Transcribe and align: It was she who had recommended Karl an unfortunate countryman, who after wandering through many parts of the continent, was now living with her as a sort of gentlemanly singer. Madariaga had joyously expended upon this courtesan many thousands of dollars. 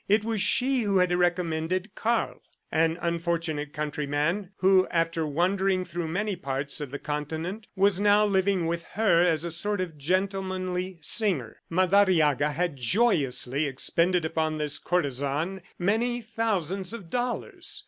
It 0.07 0.23
was 0.23 0.41
she 0.41 0.81
who 0.81 0.97
had 0.97 1.13
recommended 1.13 1.93
Karl 1.93 2.41
an 2.71 2.97
unfortunate 3.03 3.71
countryman, 3.71 4.49
who 4.57 4.87
after 4.89 5.27
wandering 5.27 5.85
through 5.85 6.07
many 6.07 6.35
parts 6.35 6.81
of 6.81 6.89
the 6.89 6.97
continent, 6.97 7.67
was 7.75 7.99
now 7.99 8.25
living 8.25 8.65
with 8.65 8.81
her 8.93 9.23
as 9.23 9.45
a 9.45 9.51
sort 9.51 9.79
of 9.79 9.99
gentlemanly 9.99 10.97
singer. 11.03 11.57
Madariaga 11.69 12.51
had 12.51 12.77
joyously 12.77 13.67
expended 13.67 14.25
upon 14.25 14.55
this 14.55 14.79
courtesan 14.79 15.61
many 15.77 16.19
thousands 16.19 16.93
of 16.93 17.11
dollars. 17.11 17.79